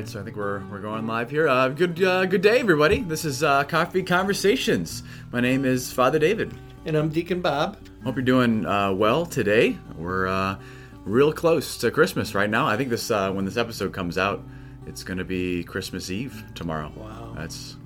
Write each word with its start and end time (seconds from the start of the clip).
right, 0.00 0.08
so 0.08 0.18
I 0.18 0.24
think 0.24 0.36
we're, 0.36 0.62
we're 0.70 0.80
going 0.80 1.06
live 1.06 1.30
here. 1.30 1.46
Uh, 1.46 1.68
good 1.68 2.02
uh, 2.02 2.24
good 2.24 2.40
day, 2.40 2.58
everybody. 2.60 3.00
This 3.00 3.26
is 3.26 3.42
uh, 3.42 3.64
Coffee 3.64 4.02
Conversations. 4.02 5.02
My 5.30 5.40
name 5.40 5.66
is 5.66 5.92
Father 5.92 6.18
David. 6.18 6.56
And 6.86 6.96
I'm 6.96 7.10
Deacon 7.10 7.42
Bob. 7.42 7.76
Hope 8.02 8.16
you're 8.16 8.22
doing 8.22 8.64
uh, 8.64 8.92
well 8.92 9.26
today. 9.26 9.76
We're 9.98 10.26
uh, 10.26 10.56
real 11.04 11.34
close 11.34 11.76
to 11.78 11.90
Christmas 11.90 12.34
right 12.34 12.48
now. 12.48 12.66
I 12.66 12.78
think 12.78 12.88
this 12.88 13.10
uh, 13.10 13.30
when 13.30 13.44
this 13.44 13.58
episode 13.58 13.92
comes 13.92 14.16
out, 14.16 14.42
it's 14.86 15.04
going 15.04 15.18
to 15.18 15.24
be 15.24 15.64
Christmas 15.64 16.10
Eve 16.10 16.44
tomorrow. 16.54 16.90
Wow. 16.96 17.34
That's 17.36 17.76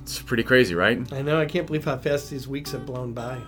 it's 0.00 0.22
pretty 0.22 0.42
crazy, 0.42 0.74
right? 0.74 1.12
I 1.12 1.20
know. 1.20 1.38
I 1.38 1.44
can't 1.44 1.66
believe 1.66 1.84
how 1.84 1.98
fast 1.98 2.30
these 2.30 2.48
weeks 2.48 2.72
have 2.72 2.86
blown 2.86 3.12
by. 3.12 3.38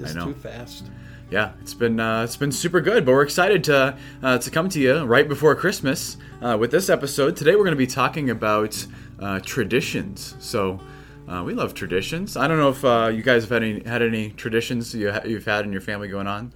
Know. 0.00 0.24
too 0.24 0.34
fast. 0.34 0.90
Yeah, 1.30 1.52
it's 1.60 1.74
been 1.74 2.00
uh, 2.00 2.24
it's 2.24 2.36
been 2.36 2.50
super 2.50 2.80
good, 2.80 3.06
but 3.06 3.12
we're 3.12 3.22
excited 3.22 3.62
to 3.64 3.96
uh, 4.22 4.38
to 4.38 4.50
come 4.50 4.68
to 4.70 4.80
you 4.80 5.04
right 5.04 5.28
before 5.28 5.54
Christmas 5.54 6.16
uh, 6.42 6.56
with 6.58 6.72
this 6.72 6.90
episode. 6.90 7.36
Today 7.36 7.52
we're 7.52 7.62
going 7.62 7.70
to 7.70 7.76
be 7.76 7.86
talking 7.86 8.30
about 8.30 8.84
uh, 9.20 9.38
traditions. 9.40 10.34
So 10.40 10.80
uh, 11.28 11.44
we 11.46 11.54
love 11.54 11.72
traditions. 11.72 12.36
I 12.36 12.48
don't 12.48 12.58
know 12.58 12.70
if 12.70 12.84
uh, 12.84 13.12
you 13.14 13.22
guys 13.22 13.44
have 13.44 13.50
had 13.50 13.62
any 13.62 13.84
had 13.84 14.02
any 14.02 14.30
traditions 14.30 14.92
you 14.92 15.12
ha- 15.12 15.22
you've 15.24 15.44
had 15.44 15.64
in 15.64 15.70
your 15.70 15.80
family 15.80 16.08
going 16.08 16.26
on 16.26 16.52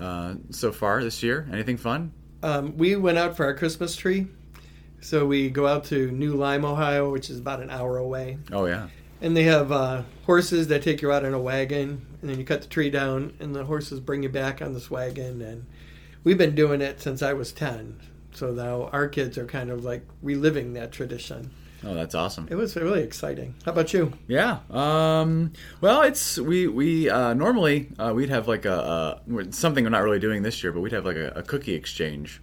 uh, 0.00 0.36
so 0.48 0.72
far 0.72 1.04
this 1.04 1.22
year. 1.22 1.46
Anything 1.52 1.76
fun? 1.76 2.10
Um, 2.42 2.74
we 2.78 2.96
went 2.96 3.18
out 3.18 3.36
for 3.36 3.44
our 3.44 3.54
Christmas 3.54 3.94
tree. 3.96 4.28
So 5.02 5.26
we 5.26 5.50
go 5.50 5.66
out 5.66 5.84
to 5.84 6.10
New 6.10 6.34
Lyme, 6.36 6.64
Ohio, 6.64 7.12
which 7.12 7.28
is 7.28 7.38
about 7.38 7.60
an 7.60 7.68
hour 7.68 7.98
away. 7.98 8.38
Oh 8.50 8.64
yeah, 8.64 8.88
And 9.20 9.36
they 9.36 9.42
have 9.44 9.70
uh, 9.70 10.02
horses 10.24 10.68
that 10.68 10.82
take 10.82 11.02
you 11.02 11.12
out 11.12 11.22
in 11.22 11.34
a 11.34 11.38
wagon, 11.38 12.04
and 12.26 12.32
then 12.32 12.40
you 12.40 12.44
cut 12.44 12.60
the 12.60 12.66
tree 12.66 12.90
down, 12.90 13.34
and 13.38 13.54
the 13.54 13.66
horses 13.66 14.00
bring 14.00 14.24
you 14.24 14.28
back 14.28 14.60
on 14.60 14.74
this 14.74 14.90
wagon. 14.90 15.40
And 15.40 15.64
we've 16.24 16.36
been 16.36 16.56
doing 16.56 16.80
it 16.80 17.00
since 17.00 17.22
I 17.22 17.34
was 17.34 17.52
10. 17.52 18.00
So 18.32 18.50
now 18.50 18.88
our 18.92 19.06
kids 19.06 19.38
are 19.38 19.46
kind 19.46 19.70
of 19.70 19.84
like 19.84 20.04
reliving 20.22 20.72
that 20.72 20.90
tradition. 20.90 21.52
oh 21.84 21.94
that's 21.94 22.16
awesome. 22.16 22.48
It 22.50 22.56
was 22.56 22.74
really 22.74 23.04
exciting. 23.04 23.54
How 23.64 23.70
about 23.70 23.94
you? 23.94 24.12
Yeah. 24.26 24.58
Um, 24.70 25.52
well, 25.80 26.02
it's 26.02 26.36
we 26.36 26.66
we 26.66 27.08
uh, 27.08 27.32
normally 27.34 27.90
uh, 27.96 28.12
we'd 28.12 28.30
have 28.30 28.48
like 28.48 28.64
a, 28.64 29.20
a 29.30 29.52
something 29.52 29.84
we're 29.84 29.90
not 29.90 30.02
really 30.02 30.18
doing 30.18 30.42
this 30.42 30.64
year, 30.64 30.72
but 30.72 30.80
we'd 30.80 30.92
have 30.92 31.06
like 31.06 31.16
a, 31.16 31.28
a 31.36 31.42
cookie 31.44 31.74
exchange 31.74 32.42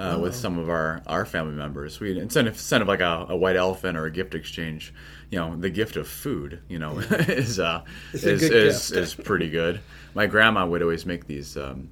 uh, 0.00 0.18
with 0.18 0.34
some 0.34 0.58
of 0.58 0.70
our, 0.70 1.02
our 1.06 1.26
family 1.26 1.54
members. 1.54 2.00
We 2.00 2.18
instead 2.18 2.46
of 2.46 2.54
instead 2.54 2.80
of 2.80 2.88
like 2.88 3.00
a, 3.00 3.26
a 3.28 3.36
white 3.36 3.56
elephant 3.56 3.98
or 3.98 4.06
a 4.06 4.10
gift 4.10 4.34
exchange, 4.34 4.94
you 5.30 5.38
know, 5.38 5.54
the 5.54 5.68
gift 5.68 5.96
of 5.96 6.08
food, 6.08 6.60
you 6.68 6.78
know, 6.78 6.98
is 7.00 7.60
uh, 7.60 7.84
It's 8.14 8.24
is 8.24 8.42
is, 8.42 8.92
is 8.92 9.14
pretty 9.14 9.50
good. 9.50 9.80
My 10.14 10.26
grandma 10.26 10.66
would 10.66 10.82
always 10.82 11.04
make 11.04 11.26
these 11.26 11.56
um, 11.56 11.90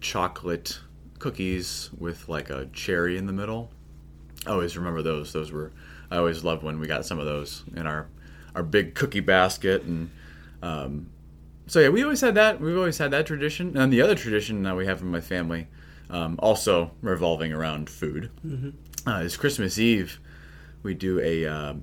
chocolate 0.00 0.80
cookies 1.20 1.90
with 1.96 2.28
like 2.28 2.50
a 2.50 2.66
cherry 2.72 3.16
in 3.16 3.26
the 3.26 3.32
middle. 3.32 3.70
I 4.44 4.50
always 4.50 4.76
remember 4.76 5.02
those. 5.02 5.32
Those 5.32 5.52
were 5.52 5.70
I 6.10 6.16
always 6.16 6.42
loved 6.42 6.64
when 6.64 6.80
we 6.80 6.88
got 6.88 7.06
some 7.06 7.20
of 7.20 7.26
those 7.26 7.62
in 7.76 7.86
our 7.86 8.08
our 8.56 8.64
big 8.64 8.94
cookie 8.94 9.20
basket 9.20 9.82
and 9.82 10.10
um, 10.62 11.10
so 11.68 11.80
yeah, 11.80 11.88
we 11.88 12.02
always 12.02 12.20
had 12.20 12.34
that. 12.36 12.60
We've 12.60 12.76
always 12.76 12.98
had 12.98 13.10
that 13.10 13.26
tradition. 13.26 13.76
And 13.76 13.92
the 13.92 14.00
other 14.00 14.14
tradition 14.14 14.62
that 14.62 14.76
we 14.76 14.86
have 14.86 15.02
in 15.02 15.08
my 15.08 15.20
family, 15.20 15.66
um, 16.10 16.36
also 16.38 16.92
revolving 17.02 17.52
around 17.52 17.90
food, 17.90 18.30
uh, 19.06 19.20
is 19.22 19.36
Christmas 19.36 19.78
Eve. 19.78 20.18
We 20.82 20.94
do 20.94 21.20
a 21.20 21.46
uh, 21.46 21.74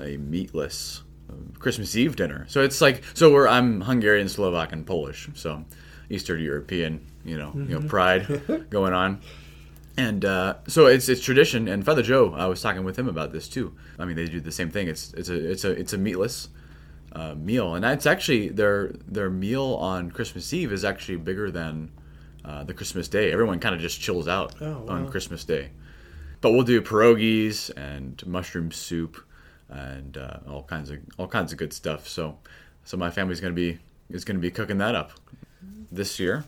a 0.00 0.16
meatless 0.18 1.02
uh, 1.30 1.34
Christmas 1.58 1.96
Eve 1.96 2.16
dinner. 2.16 2.46
So 2.48 2.62
it's 2.62 2.80
like 2.80 3.02
so 3.14 3.32
we're 3.32 3.48
I'm 3.48 3.80
Hungarian, 3.82 4.28
Slovak, 4.28 4.72
and 4.72 4.86
Polish. 4.86 5.28
So 5.34 5.64
Eastern 6.10 6.40
European, 6.40 7.04
you 7.24 7.38
know, 7.38 7.52
you 7.54 7.80
know, 7.80 7.88
pride 7.88 8.66
going 8.70 8.92
on. 8.92 9.20
And 9.98 10.24
uh, 10.24 10.56
so 10.68 10.86
it's 10.86 11.08
it's 11.08 11.22
tradition. 11.22 11.68
And 11.68 11.84
Father 11.84 12.02
Joe, 12.02 12.34
I 12.34 12.46
was 12.46 12.60
talking 12.60 12.84
with 12.84 12.98
him 12.98 13.08
about 13.08 13.32
this 13.32 13.48
too. 13.48 13.74
I 13.98 14.04
mean, 14.04 14.16
they 14.16 14.26
do 14.26 14.40
the 14.40 14.52
same 14.52 14.70
thing. 14.70 14.88
It's 14.88 15.12
it's 15.14 15.30
a 15.30 15.50
it's 15.50 15.64
a 15.64 15.70
it's 15.70 15.92
a 15.94 15.98
meatless 15.98 16.48
uh, 17.12 17.34
meal, 17.34 17.74
and 17.74 17.84
it's 17.84 18.04
actually 18.04 18.50
their 18.50 18.88
their 19.08 19.30
meal 19.30 19.78
on 19.80 20.10
Christmas 20.10 20.52
Eve 20.52 20.70
is 20.70 20.84
actually 20.84 21.16
bigger 21.16 21.50
than 21.50 21.90
uh, 22.46 22.64
the 22.64 22.72
Christmas 22.72 23.08
Day. 23.08 23.32
Everyone 23.32 23.58
kind 23.60 23.74
of 23.74 23.80
just 23.80 24.00
chills 24.00 24.28
out 24.28 24.54
Oh, 24.62 24.86
on. 24.88 25.08
Christmas 25.10 25.44
Day. 25.44 25.70
But 26.40 26.52
we'll 26.52 26.62
do 26.62 26.80
pierogies 26.80 27.70
and 27.76 28.24
mushroom 28.26 28.70
soup 28.70 29.16
and 29.68 30.16
uh, 30.16 30.38
all 30.48 30.62
kinds 30.62 30.90
of 30.90 30.98
all 31.18 31.26
kinds 31.26 31.50
of 31.52 31.58
good 31.58 31.72
stuff. 31.72 32.06
So 32.08 32.38
so 32.84 32.96
my 32.96 33.10
family's 33.10 33.40
gonna 33.40 33.52
be 33.54 33.78
is 34.10 34.24
gonna 34.24 34.38
be 34.38 34.50
cooking 34.50 34.78
that 34.78 34.94
up 34.94 35.10
this 35.90 36.20
year. 36.20 36.44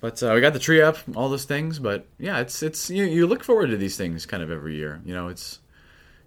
But 0.00 0.22
uh, 0.22 0.32
we 0.34 0.40
got 0.40 0.52
the 0.52 0.58
tree 0.58 0.82
up, 0.82 0.98
all 1.14 1.28
those 1.28 1.44
things. 1.44 1.78
But 1.78 2.06
yeah, 2.18 2.40
it's 2.40 2.62
it's 2.62 2.90
you, 2.90 3.04
you 3.04 3.26
look 3.26 3.44
forward 3.44 3.68
to 3.68 3.76
these 3.76 3.96
things 3.96 4.26
kind 4.26 4.42
of 4.42 4.50
every 4.50 4.74
year. 4.74 5.00
You 5.04 5.14
know, 5.14 5.28
it's 5.28 5.60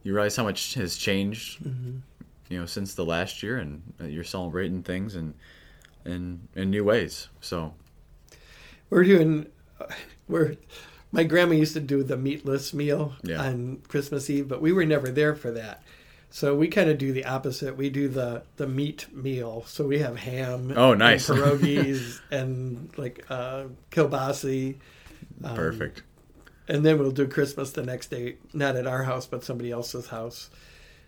you 0.03 0.13
realize 0.13 0.35
how 0.37 0.43
much 0.43 0.75
has 0.75 0.95
changed, 0.95 1.59
you 2.49 2.59
know, 2.59 2.65
since 2.65 2.93
the 2.93 3.03
last 3.05 3.43
year, 3.43 3.57
and 3.57 3.81
uh, 3.99 4.05
you're 4.05 4.23
celebrating 4.23 4.81
things 4.83 5.15
and 5.15 5.33
in 6.05 6.47
in 6.55 6.69
new 6.69 6.83
ways. 6.85 7.27
So 7.41 7.73
We're 8.89 9.03
doing. 9.03 9.47
We're. 10.27 10.55
My 11.11 11.23
grandma 11.23 11.53
used 11.55 11.73
to 11.73 11.79
do 11.79 12.03
the 12.03 12.17
meatless 12.17 12.73
meal 12.73 13.13
Yeah. 13.23 13.41
on 13.41 13.81
Christmas 13.87 14.29
Eve, 14.29 14.47
but 14.47 14.61
we 14.61 14.73
were 14.73 14.85
never 14.85 15.09
there 15.09 15.35
for 15.35 15.51
that. 15.51 15.81
So 16.29 16.53
we 16.53 16.67
kind 16.67 16.89
of 16.89 16.97
do 16.97 17.13
the 17.13 17.23
opposite. 17.25 17.77
We 17.77 17.89
do 17.89 18.09
the 18.09 18.43
the 18.57 18.67
meat 18.67 19.07
meal. 19.13 19.63
So 19.67 19.87
we 19.87 19.99
have 19.99 20.17
ham. 20.17 20.73
Oh, 20.75 20.93
nice. 20.93 21.29
And 21.29 21.39
pierogies 21.41 22.19
and 22.29 22.89
like 22.97 23.25
uh, 23.29 23.65
kielbasi, 23.91 24.75
Um, 25.43 25.55
perfect. 25.55 26.03
and 26.67 26.85
then 26.85 26.99
we'll 26.99 27.11
do 27.11 27.25
Christmas 27.27 27.71
the 27.71 27.83
next 27.83 28.07
day, 28.11 28.35
not 28.53 28.75
at 28.75 28.85
our 28.85 29.03
house, 29.03 29.25
but 29.25 29.43
somebody 29.45 29.71
else's 29.71 30.07
house. 30.07 30.49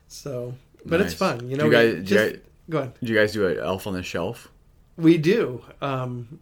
So, 0.07 0.55
but 0.85 1.01
it's 1.01 1.13
fun, 1.13 1.49
you 1.49 1.57
Do 1.57 1.57
know. 1.57 1.63
you 1.65 1.69
we 1.69 1.75
guys- 1.75 2.07
do 2.07 2.13
you 2.15 2.19
guys- 2.31 2.39
go 2.69 2.79
on. 2.81 2.93
Did 3.01 3.09
you 3.09 3.15
guys 3.15 3.33
do 3.33 3.45
an 3.47 3.59
elf 3.59 3.85
on 3.85 3.93
the 3.93 4.01
shelf? 4.03 4.47
We 4.95 5.17
do. 5.17 5.61
Um, 5.81 6.39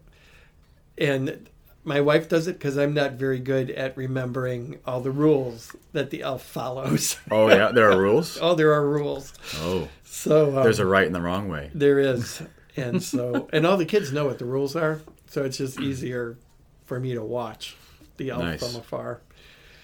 and 1.00 1.48
my 1.84 2.00
wife 2.00 2.28
does 2.28 2.46
it 2.48 2.54
because 2.54 2.76
I'm 2.76 2.92
not 2.94 3.12
very 3.12 3.38
good 3.38 3.70
at 3.70 3.96
remembering 3.96 4.78
all 4.86 5.00
the 5.00 5.10
rules 5.10 5.74
that 5.92 6.10
the 6.10 6.22
elf 6.22 6.42
follows. 6.42 7.16
Oh 7.30 7.48
yeah, 7.48 7.72
there 7.72 7.90
are 7.90 7.98
rules. 7.98 8.38
oh, 8.40 8.54
there 8.54 8.72
are 8.72 8.86
rules. 8.88 9.32
Oh, 9.56 9.88
So 10.04 10.56
um, 10.58 10.62
there's 10.64 10.78
a 10.80 10.86
right 10.86 11.06
and 11.06 11.14
the 11.14 11.20
wrong 11.22 11.48
way. 11.48 11.70
there 11.74 11.98
is, 11.98 12.42
and 12.76 13.02
so 13.02 13.48
and 13.52 13.66
all 13.66 13.76
the 13.76 13.86
kids 13.86 14.12
know 14.12 14.26
what 14.26 14.38
the 14.38 14.44
rules 14.44 14.76
are, 14.76 15.00
so 15.28 15.44
it's 15.44 15.56
just 15.58 15.80
easier 15.80 16.36
for 16.84 16.98
me 17.00 17.14
to 17.14 17.22
watch 17.22 17.76
the 18.16 18.30
elf 18.30 18.42
Nice. 18.42 18.60
from 18.72 18.80
afar. 18.80 19.20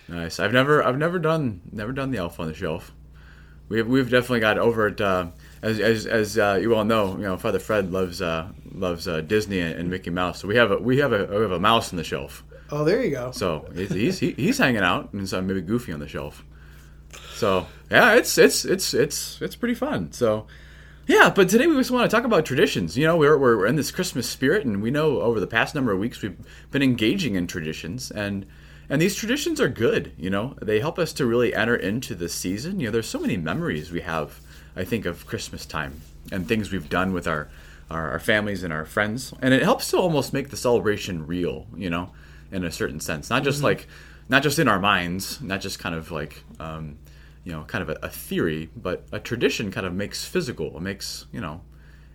Nice. 0.09 0.39
I've 0.41 0.53
never 0.53 0.83
I've 0.85 0.99
never 0.99 1.19
done 1.19 1.61
never 1.73 1.93
done 1.93 2.11
the 2.11 2.19
elf 2.19 2.39
on 2.41 2.47
the 2.49 2.55
shelf. 2.55 2.93
We've 3.69 3.87
we've 3.87 4.11
definitely 4.11 4.41
got 4.41 4.59
over 4.59 4.89
it. 4.89 5.01
Uh, 5.01 5.29
as 5.65 5.81
as 5.81 6.07
as 6.07 6.39
uh, 6.39 6.59
you 6.61 6.75
all 6.75 6.85
know, 6.85 7.13
you 7.17 7.23
know, 7.23 7.37
Father 7.37 7.59
Fred 7.59 7.91
loves 7.93 8.21
uh, 8.23 8.49
loves 8.73 9.09
uh, 9.09 9.21
Disney 9.23 9.61
and, 9.61 9.89
Mickey 9.91 10.11
Mouse. 10.11 10.41
So 10.41 10.49
we 10.49 10.57
have 10.57 10.71
a 10.71 10.77
we 10.79 10.99
have 10.99 11.13
a 11.13 11.27
we 11.27 11.43
have 11.43 11.51
a 11.53 11.61
mouse 11.61 11.93
on 11.93 11.97
the 11.97 12.05
shelf. 12.05 12.45
Oh, 12.71 12.85
there 12.85 13.03
you 13.05 13.11
go. 13.11 13.31
So 13.33 13.67
he's 13.75 13.91
he's, 13.91 14.19
he- 14.19 14.33
he's 14.33 14.59
hanging 14.59 14.83
out, 14.83 15.13
and 15.13 15.29
so 15.29 15.41
maybe 15.43 15.61
Goofy 15.61 15.93
on 15.93 16.01
the 16.01 16.09
shelf. 16.09 16.45
So 17.35 17.67
yeah, 17.91 18.15
it's 18.15 18.37
it's 18.39 18.65
it's 18.65 18.95
it's 18.95 19.41
it's 19.43 19.57
pretty 19.57 19.75
fun. 19.75 20.13
So 20.13 20.47
yeah, 21.07 21.31
but 21.35 21.49
today 21.49 21.67
we 21.67 21.77
just 21.77 21.91
want 21.91 22.11
to 22.11 22.15
talk 22.17 22.25
about 22.25 22.45
traditions. 22.47 22.97
You 22.97 23.07
know, 23.07 23.17
we're 23.17 23.37
we're 23.39 23.67
in 23.67 23.77
this 23.77 23.91
Christmas 23.91 24.29
spirit, 24.29 24.65
and 24.65 24.83
we 24.83 24.91
know 24.91 25.21
over 25.21 25.41
the 25.41 25.47
past 25.47 25.75
number 25.75 25.93
of 25.93 25.99
weeks 25.99 26.23
we've 26.23 26.37
been 26.71 26.83
engaging 26.83 27.35
in 27.35 27.47
traditions, 27.47 28.11
and 28.11 28.47
and 28.89 29.01
these 29.01 29.15
traditions 29.15 29.61
are 29.61 29.69
good. 29.69 30.13
You 30.17 30.31
know, 30.31 30.57
they 30.63 30.81
help 30.81 30.99
us 30.99 31.13
to 31.15 31.27
really 31.27 31.55
enter 31.55 31.77
into 31.77 32.15
the 32.15 32.29
season. 32.29 32.81
You 32.81 32.87
know, 32.87 32.93
there's 32.93 33.09
so 33.09 33.21
many 33.21 33.37
memories 33.37 33.91
we 33.93 34.01
have. 34.03 34.41
I 34.77 34.85
think 34.85 35.07
of 35.07 35.27
Christmas 35.27 35.67
time 35.67 36.01
and 36.33 36.47
things 36.47 36.73
we've 36.73 36.89
done 36.89 37.13
with 37.13 37.27
our 37.27 37.49
our, 37.91 38.13
our 38.13 38.19
families 38.19 38.65
and 38.65 38.73
our 38.73 38.87
friends, 38.87 39.35
and 39.43 39.53
it 39.53 39.63
helps 39.63 39.91
to 39.91 39.99
almost 39.99 40.33
make 40.33 40.51
the 40.51 40.57
celebration 40.57 41.27
real. 41.27 41.67
You 41.77 41.91
know, 41.91 42.13
in 42.51 42.65
a 42.65 42.71
certain 42.71 43.01
sense, 43.01 43.31
not 43.31 43.45
just 43.45 43.63
like 43.63 43.87
not 44.29 44.43
just 44.43 44.59
in 44.59 44.69
our 44.69 44.81
minds, 44.81 45.41
not 45.41 45.61
just 45.61 45.79
kind 45.79 45.95
of 45.95 46.11
like. 46.11 46.43
Um, 46.59 46.99
you 47.45 47.53
know, 47.53 47.63
kind 47.65 47.83
of 47.83 47.91
a, 47.91 47.99
a 48.07 48.09
theory, 48.09 48.71
but 48.75 49.05
a 49.13 49.21
tradition 49.21 49.71
kind 49.71 49.87
of 49.87 49.93
makes 49.93 50.25
physical. 50.25 50.75
It 50.79 50.81
makes, 50.81 51.27
you 51.31 51.43
know, 51.43 51.61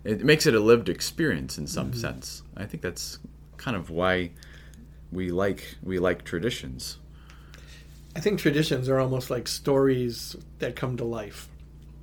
it 0.02 0.24
makes 0.24 0.44
it 0.44 0.54
a 0.54 0.60
lived 0.60 0.88
experience 0.88 1.56
in 1.56 1.68
some 1.68 1.92
sense. 1.94 2.42
I 2.56 2.64
think 2.64 2.82
that's 2.82 3.20
kind 3.56 3.76
of 3.76 3.90
why 3.90 4.32
we 5.12 5.30
like 5.30 5.76
we 5.82 5.98
like 5.98 6.24
traditions. 6.24 6.98
I 8.16 8.20
think 8.20 8.40
traditions 8.40 8.88
are 8.88 8.98
almost 8.98 9.30
like 9.30 9.46
stories 9.46 10.34
that 10.58 10.74
come 10.74 10.96
to 10.96 11.04
life. 11.04 11.48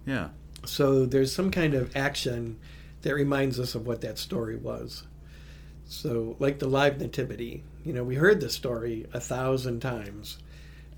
Yeah. 0.06 0.30
So 0.67 1.05
there's 1.05 1.33
some 1.33 1.49
kind 1.51 1.73
of 1.73 1.95
action 1.95 2.57
that 3.01 3.13
reminds 3.13 3.59
us 3.59 3.75
of 3.75 3.85
what 3.87 4.01
that 4.01 4.17
story 4.17 4.55
was. 4.55 5.03
So, 5.85 6.35
like 6.39 6.59
the 6.59 6.67
live 6.67 6.99
nativity, 6.99 7.63
you 7.85 7.93
know, 7.93 8.03
we 8.03 8.15
heard 8.15 8.41
the 8.41 8.49
story 8.49 9.05
a 9.13 9.19
thousand 9.21 9.79
times. 9.79 10.37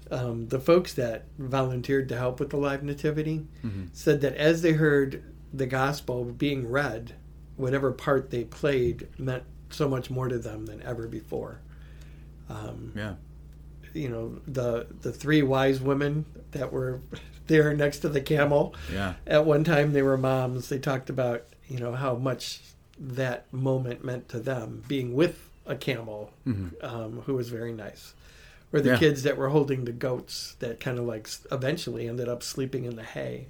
Um, 0.09 0.47
the 0.47 0.59
folks 0.59 0.93
that 0.95 1.25
volunteered 1.37 2.09
to 2.09 2.17
help 2.17 2.39
with 2.39 2.49
the 2.49 2.57
live 2.57 2.81
nativity 2.81 3.45
said 3.93 4.21
that 4.21 4.35
as 4.35 4.63
they 4.63 4.71
heard 4.73 5.23
the 5.53 5.67
gospel 5.67 6.23
being 6.25 6.67
read, 6.71 7.13
whatever 7.57 7.91
part 7.91 8.31
they 8.31 8.43
played 8.45 9.07
meant 9.19 9.43
so 9.69 9.87
much 9.87 10.09
more 10.09 10.27
to 10.27 10.39
them 10.39 10.65
than 10.65 10.81
ever 10.81 11.07
before. 11.07 11.59
Um, 12.49 12.91
Yeah. 12.95 13.13
you 13.93 14.09
know 14.09 14.39
the 14.47 14.87
the 15.01 15.11
three 15.11 15.43
wise 15.43 15.79
women 15.79 16.25
that 16.51 16.73
were 16.73 17.01
there 17.49 17.73
next 17.73 17.99
to 17.99 18.09
the 18.09 18.21
camel. 18.21 18.73
Yeah. 18.91 19.15
At 19.27 19.45
one 19.45 19.65
time, 19.65 19.91
they 19.91 20.01
were 20.01 20.17
moms. 20.17 20.69
They 20.69 20.79
talked 20.79 21.09
about 21.09 21.43
you 21.67 21.79
know 21.79 21.93
how 21.93 22.15
much 22.15 22.61
that 22.97 23.51
moment 23.53 24.03
meant 24.05 24.29
to 24.29 24.39
them 24.39 24.83
being 24.87 25.13
with 25.13 25.49
a 25.65 25.75
camel 25.75 26.31
um, 26.81 27.21
who 27.25 27.33
was 27.35 27.49
very 27.49 27.73
nice. 27.73 28.13
Or 28.73 28.79
the 28.81 28.91
Yeah. 28.91 28.97
kids 28.97 29.23
that 29.23 29.35
were 29.37 29.49
holding 29.49 29.85
the 29.85 29.91
goats 29.91 30.55
that 30.59 30.79
kind 30.79 30.97
of 30.99 31.05
like 31.05 31.27
eventually 31.51 32.07
ended 32.07 32.27
up 32.29 32.41
sleeping 32.43 32.85
in 32.85 32.95
the 32.95 33.03
hay. 33.03 33.47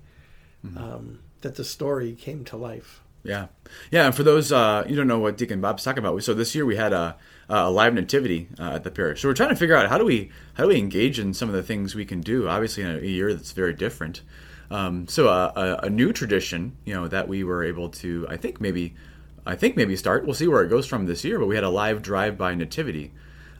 Um, 0.76 1.20
that 1.42 1.56
the 1.56 1.64
story 1.64 2.14
came 2.16 2.44
to 2.46 2.58
life. 2.58 3.02
Yeah, 3.24 3.48
yeah. 3.92 4.06
And 4.06 4.16
for 4.16 4.24
those 4.24 4.52
uh, 4.52 4.86
you 4.88 4.96
don't 4.96 5.08
know 5.08 5.20
what 5.20 5.38
Deacon 5.38 5.62
Bob's 5.62 5.84
talking 5.84 6.00
about, 6.00 6.24
so 6.24 6.34
this 6.34 6.56
year 6.56 6.66
we 6.66 6.76
had 6.76 6.94
a, 6.94 7.16
a 7.50 7.70
live 7.70 7.94
nativity 7.94 8.48
uh, 8.60 8.74
at 8.76 8.84
the 8.84 8.92
parish. 8.92 9.22
So 9.22 9.28
we're 9.28 9.34
trying 9.34 9.50
to 9.50 9.56
figure 9.56 9.76
out 9.76 9.90
how 9.90 9.98
do 9.98 10.06
we 10.06 10.32
how 10.54 10.64
do 10.64 10.70
we 10.70 10.78
engage 10.78 11.20
in 11.20 11.34
some 11.34 11.50
of 11.50 11.56
the 11.56 11.64
things 11.64 11.96
we 11.96 12.06
can 12.06 12.22
do. 12.22 12.48
Obviously, 12.48 12.84
in 12.84 12.90
a, 12.90 13.02
year 13.02 13.34
that's 13.34 13.52
very 13.52 13.74
different. 13.74 14.22
Um, 14.72 15.08
so 15.08 15.28
uh, 15.28 15.78
a, 15.82 15.88
a 15.88 15.90
new 15.90 16.14
tradition, 16.14 16.78
you 16.86 16.94
know, 16.94 17.08
that 17.08 17.28
we 17.28 17.44
were 17.44 17.64
able 17.64 17.90
to, 17.90 18.28
I 18.30 18.38
think 18.38 18.62
maybe, 18.62 18.94
I 19.46 19.56
think 19.56 19.76
maybe 19.76 19.96
start. 19.96 20.26
We'll 20.26 20.36
see 20.36 20.48
where 20.48 20.64
it 20.64 20.70
goes 20.70 20.86
from 20.86 21.08
this 21.08 21.24
year. 21.24 21.40
But 21.40 21.48
we 21.48 21.56
had 21.56 21.64
a 21.64 21.70
live 21.70 22.02
drive-by 22.02 22.56
nativity. 22.56 23.12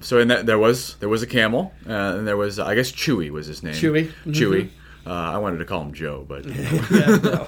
So 0.02 0.20
in 0.20 0.30
that 0.30 0.46
there 0.46 0.60
was 0.60 0.96
there 0.96 1.10
was 1.10 1.22
a 1.22 1.28
camel, 1.28 1.74
uh, 1.88 2.16
and 2.18 2.28
there 2.28 2.38
was 2.38 2.60
I 2.60 2.76
guess 2.76 2.92
Chewy 2.92 3.30
was 3.30 3.48
his 3.48 3.64
name. 3.64 3.74
Chewy. 3.74 4.12
Chewy. 4.28 4.70
Uh, 5.10 5.32
I 5.34 5.38
wanted 5.40 5.58
to 5.58 5.66
call 5.66 5.82
him 5.82 5.92
Joe, 5.92 6.24
but 6.28 6.46
yeah, 6.46 7.18
no. 7.18 7.48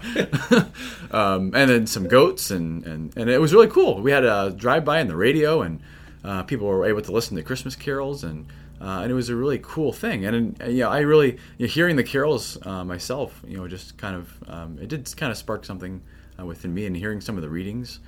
um, 1.11 1.53
and 1.53 1.69
then 1.69 1.85
some 1.85 2.07
goats, 2.07 2.49
and, 2.49 2.83
and, 2.87 3.15
and 3.15 3.29
it 3.29 3.39
was 3.39 3.53
really 3.53 3.67
cool. 3.67 4.01
We 4.01 4.11
had 4.11 4.25
a 4.25 4.49
drive 4.49 4.83
by 4.83 4.99
in 4.99 5.07
the 5.07 5.15
radio, 5.15 5.61
and 5.61 5.79
uh, 6.23 6.41
people 6.41 6.65
were 6.65 6.85
able 6.85 7.03
to 7.03 7.11
listen 7.11 7.37
to 7.37 7.43
Christmas 7.43 7.75
carols, 7.75 8.23
and 8.23 8.47
uh, 8.81 9.01
and 9.03 9.11
it 9.11 9.13
was 9.13 9.29
a 9.29 9.35
really 9.35 9.59
cool 9.59 9.93
thing. 9.93 10.25
And, 10.25 10.59
and 10.59 10.75
yeah, 10.75 10.87
I 10.87 11.01
really 11.01 11.33
you 11.59 11.67
know, 11.67 11.71
hearing 11.71 11.97
the 11.97 12.03
carols 12.03 12.57
uh, 12.65 12.83
myself, 12.83 13.39
you 13.47 13.57
know, 13.57 13.67
just 13.67 13.95
kind 13.95 14.15
of 14.15 14.43
um, 14.47 14.79
it 14.81 14.87
did 14.87 15.15
kind 15.15 15.31
of 15.31 15.37
spark 15.37 15.63
something 15.63 16.01
uh, 16.39 16.45
within 16.47 16.73
me, 16.73 16.87
and 16.87 16.97
hearing 16.97 17.21
some 17.21 17.35
of 17.35 17.43
the 17.43 17.49
readings, 17.49 17.99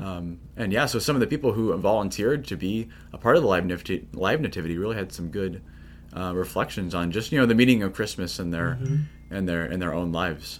um, 0.00 0.38
and 0.56 0.72
yeah, 0.72 0.86
so 0.86 1.00
some 1.00 1.16
of 1.16 1.20
the 1.20 1.26
people 1.26 1.52
who 1.52 1.76
volunteered 1.78 2.46
to 2.46 2.56
be 2.56 2.88
a 3.12 3.18
part 3.18 3.34
of 3.34 3.42
the 3.42 3.48
live 3.48 3.66
nativity, 3.66 4.06
live 4.12 4.40
nativity 4.40 4.78
really 4.78 4.94
had 4.94 5.10
some 5.10 5.30
good. 5.30 5.62
Uh, 6.16 6.32
reflections 6.34 6.92
on 6.92 7.12
just 7.12 7.30
you 7.30 7.38
know 7.38 7.46
the 7.46 7.54
meaning 7.54 7.84
of 7.84 7.92
Christmas 7.92 8.40
and 8.40 8.52
their 8.52 8.78
and 9.30 9.48
their 9.48 9.64
in 9.64 9.78
their 9.78 9.94
own 9.94 10.10
lives 10.10 10.58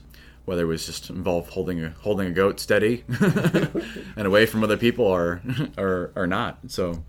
whether 0.50 0.62
it 0.62 0.66
was 0.66 0.84
just 0.84 1.10
involved 1.10 1.52
holding 1.52 1.84
a 1.84 1.90
holding 2.00 2.26
a 2.26 2.30
goat 2.32 2.58
steady 2.58 3.04
and 4.16 4.26
away 4.26 4.46
from 4.46 4.64
other 4.64 4.76
people 4.76 5.04
or 5.04 5.40
or 5.78 6.12
or 6.16 6.26
not. 6.26 6.58
So 6.66 7.04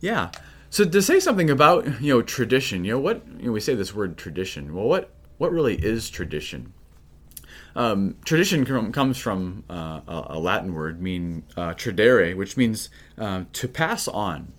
yeah. 0.00 0.30
So 0.68 0.84
to 0.84 1.02
say 1.02 1.20
something 1.20 1.50
about 1.50 2.00
you 2.02 2.14
know 2.14 2.22
tradition, 2.22 2.84
you 2.84 2.94
know 2.94 2.98
what 2.98 3.22
you 3.38 3.46
know, 3.46 3.52
we 3.52 3.60
say 3.60 3.76
this 3.76 3.94
word 3.94 4.16
tradition. 4.16 4.74
Well, 4.74 4.86
what 4.86 5.10
what 5.38 5.52
really 5.52 5.76
is 5.76 6.10
tradition? 6.10 6.72
Um, 7.76 8.16
tradition 8.24 8.64
com- 8.64 8.90
comes 8.90 9.18
from 9.18 9.62
uh, 9.70 10.00
a, 10.08 10.26
a 10.30 10.38
Latin 10.40 10.74
word, 10.74 11.00
mean 11.00 11.44
uh, 11.56 11.74
tradere, 11.74 12.34
which 12.34 12.56
means 12.56 12.88
uh, 13.18 13.44
to 13.52 13.68
pass 13.68 14.08
on 14.08 14.52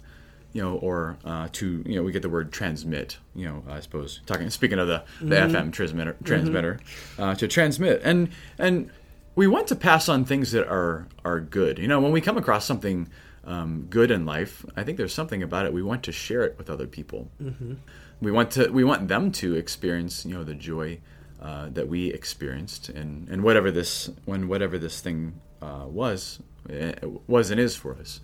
you 0.53 0.61
know, 0.61 0.75
or 0.75 1.17
uh, 1.25 1.49
to 1.53 1.83
you 1.85 1.95
know, 1.95 2.03
we 2.03 2.11
get 2.11 2.21
the 2.21 2.29
word 2.29 2.51
transmit. 2.51 3.17
You 3.35 3.47
know, 3.47 3.63
I 3.69 3.79
suppose 3.79 4.21
talking 4.25 4.49
speaking 4.49 4.79
of 4.79 4.87
the, 4.87 5.03
the 5.21 5.35
FM 5.35 5.71
transmitter 5.71 6.15
transmitter 6.23 6.79
uh, 7.19 7.35
to 7.35 7.47
transmit, 7.47 8.01
and 8.03 8.29
and 8.57 8.89
we 9.35 9.45
want 9.45 9.67
to 9.67 9.75
pass 9.75 10.09
on 10.09 10.25
things 10.25 10.51
that 10.51 10.67
are 10.67 11.07
are 11.23 11.39
good. 11.39 11.77
You 11.77 11.87
know, 11.87 11.99
when 11.99 12.11
we 12.11 12.21
come 12.21 12.37
across 12.37 12.65
something 12.65 13.09
um, 13.45 13.87
good 13.89 14.11
in 14.11 14.25
life, 14.25 14.65
I 14.75 14.83
think 14.83 14.97
there's 14.97 15.13
something 15.13 15.43
about 15.43 15.65
it 15.65 15.73
we 15.73 15.83
want 15.83 16.03
to 16.03 16.11
share 16.11 16.43
it 16.43 16.57
with 16.57 16.69
other 16.69 16.87
people. 16.87 17.29
Mm-hmm. 17.41 17.75
We 18.21 18.31
want 18.31 18.51
to 18.51 18.69
we 18.69 18.83
want 18.83 19.07
them 19.07 19.31
to 19.33 19.55
experience 19.55 20.25
you 20.25 20.33
know 20.33 20.43
the 20.43 20.55
joy 20.55 20.99
uh, 21.41 21.69
that 21.69 21.87
we 21.87 22.07
experienced, 22.07 22.89
and 22.89 23.29
and 23.29 23.43
whatever 23.43 23.69
this 23.69 24.09
when 24.25 24.47
whatever 24.47 24.77
this 24.79 25.01
thing 25.01 25.39
uh, 25.61 25.85
was 25.87 26.39
eh, 26.69 26.93
was 27.27 27.51
and 27.51 27.59
is 27.59 27.75
for 27.75 27.95
us. 27.95 28.19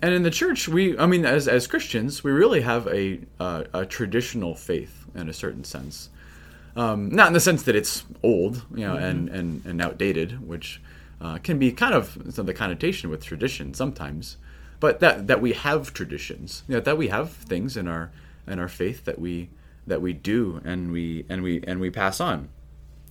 And 0.00 0.14
in 0.14 0.22
the 0.22 0.30
church, 0.30 0.68
we, 0.68 0.98
I 0.98 1.06
mean, 1.06 1.24
as, 1.24 1.48
as 1.48 1.66
Christians, 1.66 2.22
we 2.22 2.30
really 2.30 2.60
have 2.60 2.86
a, 2.88 3.20
uh, 3.40 3.64
a 3.72 3.86
traditional 3.86 4.54
faith 4.54 5.06
in 5.14 5.28
a 5.28 5.32
certain 5.32 5.64
sense. 5.64 6.10
Um, 6.76 7.08
not 7.08 7.28
in 7.28 7.32
the 7.32 7.40
sense 7.40 7.62
that 7.62 7.74
it's 7.74 8.04
old, 8.22 8.66
you 8.74 8.86
know, 8.86 8.96
and, 8.96 9.30
and, 9.30 9.64
and 9.64 9.80
outdated, 9.80 10.46
which 10.46 10.82
uh, 11.22 11.38
can 11.38 11.58
be 11.58 11.72
kind 11.72 11.94
of 11.94 12.18
some 12.28 12.42
of 12.42 12.46
the 12.46 12.52
connotation 12.52 13.08
with 13.08 13.24
tradition 13.24 13.72
sometimes, 13.72 14.36
but 14.78 15.00
that, 15.00 15.26
that 15.26 15.40
we 15.40 15.54
have 15.54 15.94
traditions, 15.94 16.62
you 16.68 16.74
know, 16.74 16.80
that 16.80 16.98
we 16.98 17.08
have 17.08 17.32
things 17.32 17.76
in 17.78 17.88
our 17.88 18.10
in 18.46 18.58
our 18.58 18.68
faith 18.68 19.04
that 19.04 19.18
we 19.18 19.48
that 19.86 20.00
we 20.00 20.12
do 20.12 20.60
and 20.64 20.92
we 20.92 21.24
and 21.28 21.42
we 21.42 21.62
and 21.66 21.80
we 21.80 21.90
pass 21.90 22.20
on. 22.20 22.48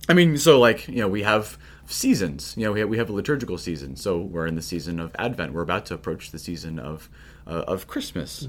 I 0.08 0.14
mean, 0.14 0.38
so 0.38 0.58
like 0.58 0.86
you 0.88 1.00
know, 1.00 1.08
we 1.08 1.22
have 1.22 1.58
seasons. 1.86 2.54
You 2.56 2.64
know, 2.64 2.72
we 2.72 2.80
have, 2.80 2.88
we 2.88 2.98
have 2.98 3.08
a 3.08 3.12
liturgical 3.12 3.58
season. 3.58 3.96
So 3.96 4.18
we're 4.18 4.46
in 4.46 4.54
the 4.54 4.62
season 4.62 5.00
of 5.00 5.14
Advent. 5.18 5.52
We're 5.52 5.62
about 5.62 5.86
to 5.86 5.94
approach 5.94 6.30
the 6.30 6.38
season 6.38 6.78
of 6.78 7.08
uh, 7.46 7.64
of 7.66 7.86
Christmas. 7.86 8.48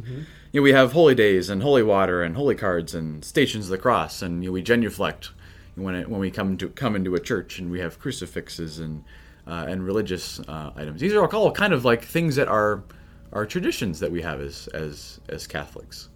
You 0.51 0.59
know, 0.59 0.63
we 0.63 0.71
have 0.71 0.93
holy 0.93 1.15
days 1.15 1.49
and 1.49 1.61
holy 1.61 1.83
water 1.83 2.23
and 2.23 2.35
holy 2.35 2.55
cards 2.55 2.95
and 2.95 3.23
stations 3.23 3.65
of 3.65 3.71
the 3.71 3.77
cross, 3.77 4.21
and 4.21 4.43
you 4.43 4.49
know, 4.49 4.53
we 4.53 4.61
genuflect 4.61 5.31
when 5.75 5.95
it, 5.95 6.09
when 6.09 6.19
we 6.19 6.31
come 6.31 6.57
to 6.57 6.69
come 6.69 6.95
into 6.95 7.15
a 7.15 7.19
church, 7.19 7.59
and 7.59 7.71
we 7.71 7.79
have 7.79 7.99
crucifixes 7.99 8.79
and 8.79 9.03
uh, 9.45 9.65
and 9.67 9.85
religious 9.85 10.39
uh, 10.47 10.71
items. 10.75 10.99
These 10.99 11.13
are 11.13 11.27
all 11.33 11.51
kind 11.51 11.73
of 11.73 11.85
like 11.85 12.03
things 12.03 12.35
that 12.35 12.47
are 12.47 12.83
are 13.31 13.45
traditions 13.45 13.99
that 13.99 14.11
we 14.11 14.21
have 14.21 14.41
as 14.41 14.67
as 14.69 15.19
as 15.29 15.47
Catholics. 15.47 16.09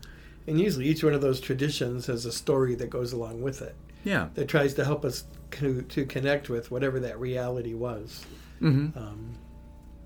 And 0.47 0.59
usually 0.59 0.87
each 0.87 1.03
one 1.03 1.13
of 1.13 1.21
those 1.21 1.39
traditions 1.39 2.07
has 2.07 2.25
a 2.25 2.31
story 2.31 2.73
that 2.75 2.89
goes 2.89 3.13
along 3.13 3.43
with 3.43 3.61
it 3.61 3.75
Yeah. 4.03 4.29
that 4.33 4.47
tries 4.47 4.73
to 4.75 4.85
help 4.85 5.05
us 5.05 5.25
to, 5.51 5.81
to 5.81 6.05
connect 6.05 6.49
with 6.49 6.71
whatever 6.71 6.99
that 7.01 7.19
reality 7.19 7.73
was. 7.73 8.25
Mm-hmm. 8.61 8.97
Um, 8.97 9.33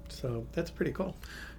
so 0.10 0.46
that's 0.54 0.72
pretty 0.72 0.92
cool. 0.92 1.16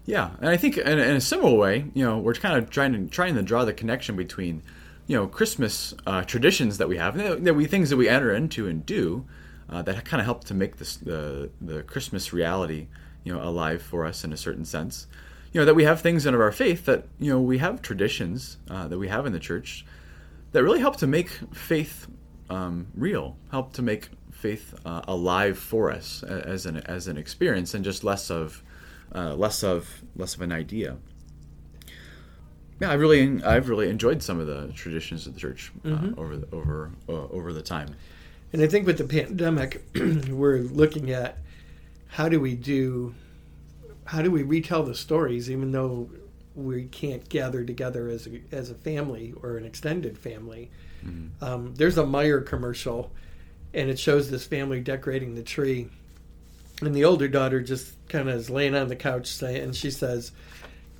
Yeah, 0.06 0.30
and 0.40 0.48
I 0.48 0.56
think 0.56 0.78
in, 0.78 0.98
in 0.98 1.16
a 1.16 1.20
similar 1.20 1.54
way, 1.56 1.86
you 1.94 2.04
know, 2.04 2.18
we're 2.18 2.34
kind 2.34 2.56
of 2.56 2.70
trying 2.70 2.92
to 2.92 3.06
trying 3.10 3.34
to 3.34 3.42
draw 3.42 3.64
the 3.64 3.72
connection 3.72 4.16
between, 4.16 4.62
you 5.08 5.16
know, 5.16 5.26
Christmas 5.26 5.94
uh, 6.06 6.22
traditions 6.22 6.78
that 6.78 6.88
we 6.88 6.96
have, 6.96 7.16
that 7.44 7.54
we 7.54 7.66
things 7.66 7.90
that 7.90 7.96
we 7.96 8.08
enter 8.08 8.32
into 8.32 8.68
and 8.68 8.86
do, 8.86 9.26
uh, 9.68 9.82
that 9.82 10.04
kind 10.04 10.20
of 10.20 10.24
help 10.24 10.44
to 10.44 10.54
make 10.54 10.76
this 10.76 10.96
the 10.96 11.50
the 11.60 11.82
Christmas 11.82 12.32
reality, 12.32 12.86
you 13.24 13.34
know, 13.34 13.42
alive 13.42 13.82
for 13.82 14.06
us 14.06 14.22
in 14.22 14.32
a 14.32 14.36
certain 14.36 14.64
sense. 14.64 15.08
You 15.52 15.60
know, 15.60 15.64
that 15.64 15.74
we 15.74 15.84
have 15.84 16.00
things 16.00 16.24
in 16.24 16.34
our 16.34 16.52
faith 16.52 16.84
that 16.84 17.06
you 17.18 17.32
know 17.32 17.40
we 17.40 17.58
have 17.58 17.82
traditions 17.82 18.58
uh, 18.70 18.86
that 18.86 18.98
we 18.98 19.08
have 19.08 19.26
in 19.26 19.32
the 19.32 19.40
church 19.40 19.84
that 20.52 20.62
really 20.62 20.80
help 20.80 20.96
to 20.96 21.06
make 21.06 21.28
faith 21.52 22.06
um, 22.50 22.86
real, 22.94 23.36
help 23.50 23.72
to 23.74 23.82
make 23.82 24.08
faith 24.30 24.74
uh, 24.84 25.02
alive 25.08 25.58
for 25.58 25.90
us 25.90 26.22
as 26.22 26.66
an 26.66 26.78
as 26.78 27.08
an 27.08 27.16
experience, 27.16 27.74
and 27.74 27.84
just 27.84 28.04
less 28.04 28.30
of 28.30 28.62
uh, 29.14 29.34
less 29.34 29.62
of 29.62 30.02
less 30.14 30.34
of 30.34 30.42
an 30.42 30.52
idea. 30.52 30.96
Yeah, 32.80 32.90
I 32.90 32.94
really 32.94 33.42
I've 33.42 33.68
really 33.68 33.88
enjoyed 33.88 34.22
some 34.22 34.38
of 34.40 34.46
the 34.46 34.72
traditions 34.74 35.26
of 35.26 35.34
the 35.34 35.40
church 35.40 35.72
uh, 35.84 36.10
over 36.16 36.36
the, 36.36 36.54
over 36.54 36.90
uh, 37.08 37.12
over 37.28 37.52
the 37.52 37.62
time. 37.62 37.94
And 38.52 38.62
I 38.62 38.66
think 38.68 38.86
with 38.86 38.98
the 38.98 39.04
pandemic, 39.04 39.82
we're 40.28 40.58
looking 40.58 41.10
at 41.10 41.38
how 42.08 42.28
do 42.28 42.40
we 42.40 42.54
do, 42.54 43.14
how 44.04 44.22
do 44.22 44.30
we 44.30 44.42
retell 44.42 44.82
the 44.82 44.94
stories, 44.94 45.50
even 45.50 45.72
though 45.72 46.08
we 46.54 46.84
can't 46.84 47.28
gather 47.28 47.64
together 47.64 48.08
as 48.08 48.26
a, 48.26 48.40
as 48.50 48.70
a 48.70 48.74
family 48.74 49.34
or 49.42 49.58
an 49.58 49.66
extended 49.66 50.16
family. 50.16 50.70
Um, 51.40 51.74
there's 51.74 51.98
a 51.98 52.04
Meijer 52.04 52.44
commercial, 52.44 53.10
and 53.74 53.90
it 53.90 53.98
shows 53.98 54.30
this 54.30 54.46
family 54.46 54.80
decorating 54.80 55.34
the 55.34 55.42
tree, 55.42 55.88
and 56.82 56.94
the 56.94 57.04
older 57.04 57.28
daughter 57.28 57.60
just 57.60 57.94
kind 58.08 58.28
of 58.28 58.34
is 58.34 58.50
laying 58.50 58.74
on 58.74 58.88
the 58.88 58.96
couch, 58.96 59.28
saying, 59.28 59.62
and 59.62 59.76
she 59.76 59.90
says, 59.90 60.32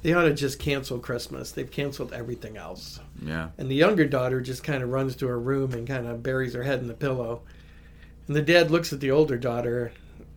"They 0.03 0.13
ought 0.13 0.25
to 0.25 0.35
just 0.35 0.59
cancel 0.59 0.99
Christmas. 0.99 1.53
They've 1.53 1.71
canceled 1.71 2.13
everything 2.13 2.57
else." 2.57 3.01
Yeah, 3.23 3.49
And 3.59 3.71
the 3.71 3.75
younger 3.75 4.07
daughter 4.07 4.41
just 4.41 4.63
kind 4.63 4.83
of 4.83 4.91
runs 4.91 5.17
to 5.17 5.27
her 5.27 5.39
room 5.39 5.73
and 5.73 5.87
kind 5.87 6.07
of 6.07 6.23
buries 6.23 6.55
her 6.55 6.63
head 6.63 6.81
in 6.81 6.87
the 6.87 6.95
pillow. 6.95 7.43
And 8.27 8.37
the 8.37 8.43
dad 8.43 8.71
looks 8.71 8.93
at 8.93 9.01
the 9.01 9.11
older 9.11 9.39
daughter, 9.39 9.93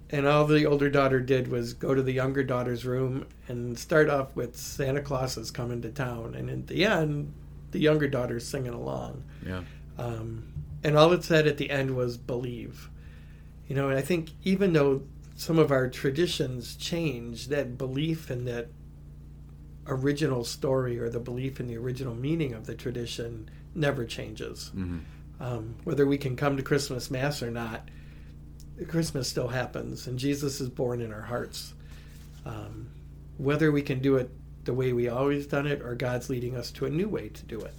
and 0.10 0.26
all 0.26 0.46
the 0.46 0.66
older 0.66 0.90
daughter 0.90 1.20
did 1.20 1.48
was 1.50 1.74
go 1.74 1.94
to 1.94 2.02
the 2.02 2.14
younger 2.14 2.44
daughter's 2.44 2.86
room 2.86 3.26
and 3.48 3.78
start 3.78 4.10
off 4.10 4.36
with 4.36 4.56
Santa 4.58 5.02
Claus 5.02 5.38
is 5.38 5.52
coming 5.52 5.82
to 5.82 5.90
town. 5.90 6.36
And 6.36 6.50
in 6.50 6.66
the 6.66 6.86
end, 6.86 7.34
the 7.72 7.80
younger 7.80 8.08
daughter's 8.08 8.48
singing 8.48 8.74
along. 8.74 9.24
yeah, 9.46 9.64
Um, 9.98 10.46
and 10.84 10.98
all 10.98 11.12
it 11.14 11.24
said 11.24 11.46
at 11.48 11.58
the 11.58 11.70
end 11.70 11.96
was 11.96 12.18
believe. 12.18 12.90
You 13.68 13.76
know, 13.76 13.90
and 13.90 13.98
I 13.98 14.02
think 14.02 14.32
even 14.44 14.74
though 14.74 15.04
some 15.36 15.60
of 15.60 15.72
our 15.72 15.88
traditions 15.90 16.76
change, 16.76 17.48
that 17.48 17.78
belief 17.78 18.30
in 18.32 18.46
that 18.46 18.70
original 19.88 20.44
story 20.44 21.00
or 21.00 21.10
the 21.10 21.20
belief 21.20 21.60
in 21.60 21.68
the 21.68 21.78
original 21.78 22.14
meaning 22.16 22.54
of 22.54 22.66
the 22.66 22.76
tradition 22.76 23.50
never 23.76 24.06
changes. 24.06 24.70
hmm 24.74 25.00
Um, 25.40 25.76
whether 25.86 26.06
we 26.06 26.18
can 26.18 26.36
come 26.36 26.58
to 26.58 26.64
Christmas 26.64 27.10
Mass 27.10 27.42
or 27.42 27.50
not, 27.50 27.88
Christmas 28.88 29.28
still 29.30 29.48
happens, 29.50 30.06
and 30.08 30.20
Jesus 30.20 30.60
is 30.62 30.70
born 30.70 31.02
in 31.02 31.12
our 31.14 31.22
hearts. 31.22 31.74
Um, 32.46 32.88
whether 33.38 33.72
we 33.72 33.82
can 33.82 34.00
do 34.00 34.16
it 34.18 34.30
the 34.70 34.74
way 34.76 34.94
we 34.94 35.10
always 35.10 35.48
done 35.48 35.66
it, 35.66 35.82
or 35.82 35.96
God's 35.96 36.30
leading 36.30 36.56
us 36.56 36.70
to 36.70 36.86
a 36.86 36.90
new 36.92 37.10
way 37.10 37.30
to 37.30 37.44
do 37.46 37.60
it. 37.60 37.74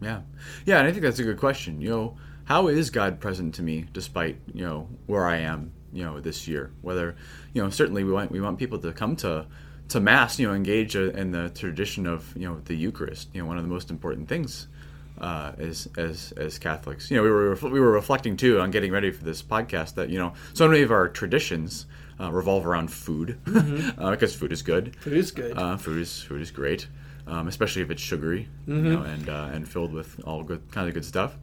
Yeah, 0.00 0.20
yeah, 0.64 0.78
and 0.78 0.86
I 0.86 0.92
think 0.92 1.02
that's 1.02 1.18
a 1.18 1.24
good 1.24 1.36
question. 1.36 1.80
You 1.80 1.88
know, 1.88 2.16
how 2.44 2.68
is 2.68 2.90
God 2.90 3.18
present 3.18 3.56
to 3.56 3.62
me 3.64 3.86
despite 3.92 4.36
you 4.54 4.64
know 4.64 4.88
where 5.06 5.26
I 5.26 5.38
am? 5.38 5.72
You 5.92 6.04
know, 6.04 6.20
this 6.20 6.46
year, 6.46 6.70
whether 6.80 7.16
you 7.54 7.60
know, 7.60 7.70
certainly 7.70 8.04
we 8.04 8.12
want 8.12 8.30
we 8.30 8.40
want 8.40 8.56
people 8.56 8.78
to 8.78 8.92
come 8.92 9.16
to 9.16 9.46
to 9.88 9.98
mass. 9.98 10.38
You 10.38 10.46
know, 10.46 10.54
engage 10.54 10.94
uh, 10.94 11.10
in 11.10 11.32
the 11.32 11.50
tradition 11.50 12.06
of 12.06 12.36
you 12.36 12.48
know 12.48 12.60
the 12.60 12.76
Eucharist. 12.76 13.30
You 13.34 13.42
know, 13.42 13.48
one 13.48 13.56
of 13.56 13.64
the 13.64 13.68
most 13.68 13.90
important 13.90 14.28
things 14.28 14.68
uh, 15.20 15.52
as 15.58 15.88
as 15.98 16.32
as 16.36 16.56
Catholics. 16.60 17.10
You 17.10 17.16
know, 17.16 17.24
we 17.24 17.30
were 17.30 17.54
we 17.56 17.80
were 17.80 17.90
reflecting 17.90 18.36
too 18.36 18.60
on 18.60 18.70
getting 18.70 18.92
ready 18.92 19.10
for 19.10 19.24
this 19.24 19.42
podcast 19.42 19.94
that 19.94 20.08
you 20.08 20.20
know 20.20 20.34
so 20.54 20.68
many 20.68 20.82
of 20.82 20.92
our 20.92 21.08
traditions 21.08 21.86
uh, 22.20 22.30
revolve 22.30 22.66
around 22.66 22.92
food 22.92 23.38
uh, 23.98 24.10
because 24.10 24.34
food 24.34 24.52
is 24.52 24.62
good. 24.62 24.96
Food 24.96 25.14
is 25.14 25.30
good. 25.30 25.56
Uh, 25.56 25.76
food 25.76 26.00
is 26.00 26.22
food 26.22 26.42
is 26.42 26.50
great, 26.50 26.86
um, 27.26 27.48
especially 27.48 27.82
if 27.82 27.90
it's 27.90 28.02
sugary, 28.02 28.48
you 28.66 28.74
know, 28.74 29.02
and 29.02 29.28
uh, 29.28 29.48
and 29.52 29.68
filled 29.68 29.92
with 29.92 30.20
all 30.24 30.42
good 30.42 30.70
kind 30.70 30.88
of 30.88 30.94
good 30.94 31.04
stuff. 31.04 31.36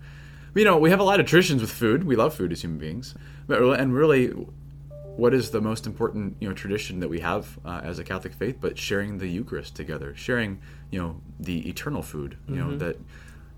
You 0.55 0.63
know, 0.63 0.77
we 0.77 0.89
have 0.89 0.99
a 0.99 1.03
lot 1.03 1.19
of 1.19 1.25
traditions 1.25 1.61
with 1.61 1.71
food. 1.71 2.03
We 2.03 2.15
love 2.15 2.33
food 2.33 2.51
as 2.51 2.61
human 2.63 2.79
beings, 2.79 3.15
but 3.47 3.61
and 3.61 3.93
really, 3.93 4.27
what 4.27 5.33
is 5.33 5.51
the 5.51 5.61
most 5.61 5.85
important 5.85 6.37
you 6.39 6.47
know 6.47 6.53
tradition 6.53 6.99
that 6.99 7.09
we 7.09 7.19
have 7.19 7.59
uh, 7.65 7.81
as 7.83 7.99
a 7.99 8.03
Catholic 8.03 8.33
faith? 8.33 8.57
But 8.59 8.77
sharing 8.77 9.17
the 9.17 9.27
Eucharist 9.27 9.75
together, 9.75 10.15
sharing 10.15 10.59
you 10.91 10.99
know 10.99 11.21
the 11.39 11.67
eternal 11.67 12.01
food. 12.01 12.37
You 12.47 12.55
know 12.55 12.77
that 12.77 12.97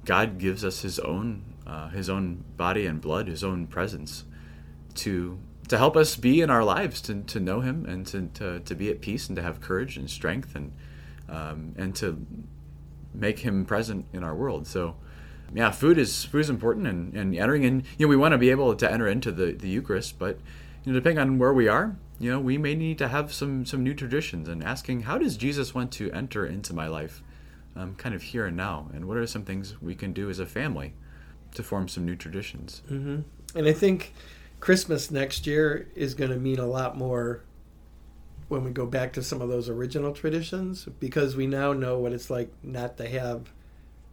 God 0.05 0.39
gives 0.39 0.63
us 0.63 0.81
His 0.81 0.99
own 0.99 1.43
uh, 1.67 1.89
His 1.89 2.09
own 2.09 2.43
body 2.57 2.85
and 2.85 2.99
blood, 3.01 3.27
His 3.27 3.43
own 3.43 3.67
presence 3.67 4.23
to 4.95 5.39
to 5.69 5.77
help 5.77 5.95
us 5.95 6.15
be 6.15 6.41
in 6.41 6.49
our 6.49 6.63
lives 6.63 6.99
to, 7.01 7.21
to 7.23 7.39
know 7.39 7.61
him 7.61 7.85
and 7.85 8.05
to, 8.07 8.27
to, 8.33 8.59
to 8.59 8.75
be 8.75 8.89
at 8.89 9.01
peace 9.01 9.27
and 9.27 9.35
to 9.35 9.41
have 9.41 9.61
courage 9.61 9.97
and 9.97 10.09
strength 10.09 10.55
and 10.55 10.73
um, 11.29 11.75
and 11.77 11.95
to 11.95 12.25
make 13.13 13.39
him 13.39 13.63
present 13.63 14.05
in 14.13 14.23
our 14.23 14.35
world. 14.35 14.67
So 14.67 14.95
yeah 15.53 15.71
food 15.71 15.97
is 15.97 16.25
food 16.25 16.41
is 16.41 16.49
important 16.49 16.85
and, 16.85 17.15
and 17.15 17.35
entering 17.35 17.63
in 17.63 17.83
you 17.97 18.05
know 18.05 18.07
we 18.07 18.15
want 18.15 18.33
to 18.33 18.37
be 18.37 18.51
able 18.51 18.75
to 18.75 18.91
enter 18.91 19.07
into 19.07 19.31
the, 19.31 19.51
the 19.53 19.67
Eucharist 19.67 20.19
but 20.19 20.37
you 20.83 20.91
know 20.91 20.99
depending 20.99 21.17
on 21.17 21.39
where 21.39 21.51
we 21.51 21.67
are 21.67 21.95
you 22.19 22.29
know 22.29 22.39
we 22.39 22.55
may 22.55 22.75
need 22.75 22.99
to 22.99 23.07
have 23.07 23.33
some 23.33 23.65
some 23.65 23.83
new 23.83 23.95
traditions 23.95 24.47
and 24.47 24.63
asking 24.63 25.01
how 25.01 25.17
does 25.17 25.37
Jesus 25.37 25.73
want 25.73 25.91
to 25.93 26.11
enter 26.11 26.45
into 26.45 26.71
my 26.71 26.87
life 26.87 27.23
um, 27.75 27.95
kind 27.95 28.13
of 28.13 28.21
here 28.21 28.45
and 28.45 28.57
now? 28.57 28.89
And 28.93 29.05
what 29.05 29.17
are 29.17 29.25
some 29.25 29.43
things 29.43 29.81
we 29.81 29.95
can 29.95 30.13
do 30.13 30.29
as 30.29 30.39
a 30.39 30.45
family 30.45 30.93
to 31.55 31.63
form 31.63 31.87
some 31.87 32.05
new 32.05 32.15
traditions? 32.15 32.81
Mm-hmm. 32.91 33.21
And 33.57 33.67
I 33.67 33.73
think 33.73 34.13
Christmas 34.59 35.09
next 35.09 35.47
year 35.47 35.87
is 35.95 36.13
going 36.13 36.31
to 36.31 36.37
mean 36.37 36.59
a 36.59 36.65
lot 36.65 36.97
more 36.97 37.43
when 38.49 38.63
we 38.63 38.71
go 38.71 38.85
back 38.85 39.13
to 39.13 39.23
some 39.23 39.41
of 39.41 39.49
those 39.49 39.69
original 39.69 40.11
traditions 40.11 40.85
because 40.99 41.35
we 41.35 41.45
now 41.47 41.71
know 41.71 41.99
what 41.99 42.11
it's 42.11 42.29
like 42.29 42.51
not 42.63 42.97
to 42.97 43.07
have 43.07 43.51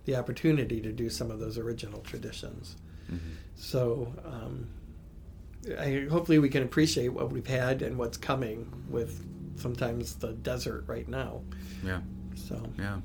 the 0.04 0.14
opportunity 0.14 0.80
to 0.80 0.92
do 0.92 1.08
some 1.08 1.30
of 1.30 1.40
those 1.40 1.58
original 1.58 2.00
traditions. 2.00 2.76
So, 3.56 4.12
um, 4.24 4.66
I, 5.78 6.06
hopefully, 6.10 6.38
we 6.38 6.48
can 6.48 6.62
appreciate 6.62 7.08
what 7.08 7.32
we've 7.32 7.46
had 7.46 7.82
and 7.82 7.96
what's 7.96 8.16
coming 8.16 8.70
with 8.90 9.24
sometimes 9.56 10.16
the 10.16 10.32
desert 10.32 10.84
right 10.86 11.08
now. 11.08 11.40
yeah 11.84 12.00
So, 12.34 12.60
Yeah. 12.78 13.00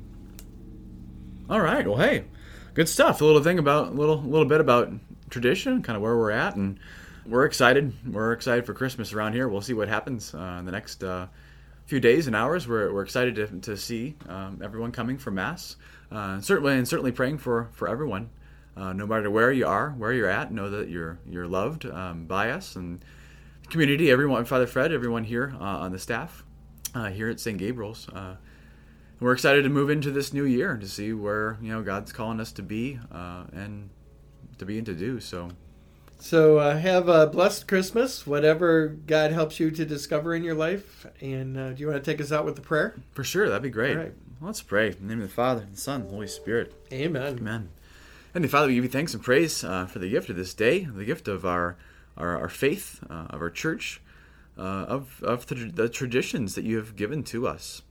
All 1.50 1.62
right. 1.62 1.88
Well, 1.88 1.98
hey, 1.98 2.26
good 2.74 2.90
stuff. 2.90 3.22
A 3.22 3.26
little 3.26 3.44
thing 3.44 3.60
about 3.60 3.90
a 3.90 3.92
little 3.92 4.22
little 4.22 4.48
bit 4.48 4.60
about 4.60 4.92
tradition, 5.30 5.82
kind 5.82 5.96
of 5.96 6.02
where 6.02 6.18
we're 6.18 6.32
at, 6.32 6.56
and 6.56 6.80
we're 7.26 7.46
excited. 7.46 7.94
We're 8.12 8.34
excited 8.34 8.66
for 8.66 8.74
Christmas 8.74 9.14
around 9.14 9.34
here. 9.34 9.48
We'll 9.48 9.62
see 9.62 9.74
what 9.74 9.88
happens 9.88 10.34
uh, 10.34 10.58
in 10.60 10.66
the 10.66 10.72
next 10.72 11.04
uh, 11.04 11.28
few 11.86 12.00
days 12.00 12.28
and 12.28 12.36
hours. 12.36 12.68
We're, 12.68 12.92
we're 12.94 13.04
excited 13.04 13.36
to, 13.36 13.48
to 13.48 13.78
see 13.78 14.16
um, 14.28 14.62
everyone 14.64 14.92
coming 14.92 15.18
for 15.18 15.32
mass. 15.32 15.76
Uh, 16.12 16.42
certainly, 16.42 16.74
and 16.74 16.88
certainly 16.88 17.12
praying 17.12 17.38
for 17.38 17.70
for 17.74 17.88
everyone, 17.88 18.30
uh, 18.76 18.94
no 18.94 19.06
matter 19.06 19.30
where 19.30 19.52
you 19.52 19.66
are, 19.66 19.92
where 19.92 20.14
you're 20.14 20.30
at. 20.30 20.52
Know 20.52 20.70
that 20.70 20.90
you're 20.90 21.20
you're 21.30 21.48
loved 21.48 21.86
um, 21.86 22.26
by 22.26 22.50
us 22.52 22.76
and 22.76 23.04
community. 23.70 24.12
Everyone, 24.12 24.44
Father 24.46 24.68
Fred, 24.68 24.92
everyone 24.92 25.24
here 25.24 25.56
uh, 25.60 25.64
on 25.64 25.92
the 25.92 26.00
staff 26.00 26.44
uh, 26.96 27.10
here 27.10 27.30
at 27.30 27.40
St. 27.40 27.58
Gabriel's. 27.58 28.10
We're 29.20 29.34
excited 29.34 29.62
to 29.62 29.70
move 29.70 29.92
into 29.92 30.10
this 30.10 30.34
new 30.34 30.46
year 30.46 30.78
to 30.78 30.88
see 30.88 31.14
where 31.14 31.60
you 31.62 31.72
know 31.72 31.84
God's 31.84 32.12
calling 32.12 32.40
us 32.40 32.52
to 32.54 32.64
be 32.64 33.00
and 33.12 33.92
to 34.58 34.66
be 34.66 34.78
and 34.78 34.86
to 34.88 34.96
do. 34.96 35.20
So 35.20 35.52
so 36.22 36.60
uh, 36.60 36.78
have 36.78 37.10
a 37.10 37.28
blessed 37.28 37.68
Christmas, 37.68 38.28
whatever 38.28 38.88
God 38.88 39.32
helps 39.32 39.60
you 39.60 39.72
to 39.72 39.86
discover 39.86 40.36
in 40.36 40.44
your 40.44 40.56
life. 40.56 41.06
And 41.20 41.58
uh, 41.58 41.74
do 41.74 41.82
you 41.82 41.88
want 41.88 42.04
to 42.04 42.12
take 42.12 42.22
us 42.22 42.32
out 42.32 42.46
with 42.46 42.56
the 42.56 42.62
prayer? 42.62 42.96
for 43.14 43.24
sure, 43.24 43.50
that'd 43.50 43.64
be 43.64 43.70
great. 43.70 43.98
All 43.98 44.04
right. 44.04 44.14
Let's 44.40 44.62
pray. 44.62 44.88
In 44.88 45.08
the 45.08 45.16
name 45.16 45.22
of 45.22 45.30
the 45.30 45.34
Father, 45.34 45.62
and 45.62 45.74
the 45.74 45.82
Son, 45.82 46.02
and 46.02 46.10
the 46.10 46.14
Holy 46.14 46.28
Spirit. 46.28 46.74
Amen. 46.92 47.38
Amen. 47.40 47.70
And 48.34 48.50
Father, 48.50 48.68
we 48.68 48.76
give 48.76 48.84
you 48.84 48.90
thanks 48.90 49.14
and 49.14 49.22
praise 49.22 49.64
uh, 49.64 49.86
for 49.86 50.00
the 50.00 50.10
gift 50.10 50.30
of 50.30 50.36
this 50.36 50.54
day, 50.54 50.86
the 50.86 51.06
gift 51.06 51.28
of 51.28 51.46
our 51.46 51.78
our, 52.18 52.38
our 52.38 52.50
faith, 52.50 53.04
uh, 53.10 53.28
of 53.30 53.42
our 53.42 53.50
church, 53.50 54.02
uh, 54.58 54.62
of 54.62 55.22
of 55.24 55.48
the, 55.48 55.56
the 55.56 55.90
traditions 55.90 56.56
that 56.56 56.66
you 56.66 56.78
have 56.78 56.96
given 56.96 57.24
to 57.24 57.48
us. 57.48 57.82